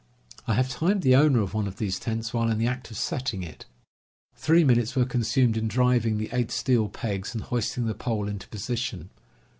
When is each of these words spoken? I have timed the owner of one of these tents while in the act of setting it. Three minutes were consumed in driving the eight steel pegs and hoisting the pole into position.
I 0.47 0.55
have 0.55 0.67
timed 0.67 1.03
the 1.03 1.15
owner 1.15 1.41
of 1.43 1.53
one 1.53 1.67
of 1.67 1.77
these 1.77 1.99
tents 1.99 2.33
while 2.33 2.49
in 2.49 2.57
the 2.57 2.65
act 2.65 2.89
of 2.89 2.97
setting 2.97 3.43
it. 3.43 3.67
Three 4.33 4.63
minutes 4.63 4.95
were 4.95 5.05
consumed 5.05 5.55
in 5.57 5.67
driving 5.67 6.17
the 6.17 6.29
eight 6.33 6.49
steel 6.49 6.89
pegs 6.89 7.35
and 7.35 7.43
hoisting 7.43 7.85
the 7.85 7.93
pole 7.93 8.27
into 8.27 8.47
position. 8.47 9.11